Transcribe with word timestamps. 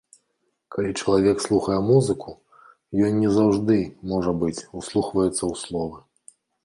Калі 0.75 0.91
чалавек 1.01 1.43
слухае 1.47 1.75
музыку, 1.89 2.33
ён 3.09 3.19
не 3.25 3.29
заўжды, 3.37 3.77
можа 4.15 4.31
быць, 4.45 4.65
услухваецца 4.83 5.37
ў 5.51 5.67
словы. 5.67 5.97